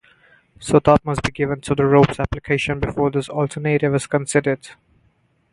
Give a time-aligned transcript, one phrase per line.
[0.59, 4.69] So thought must be given to the rope's application before this alternative is considered.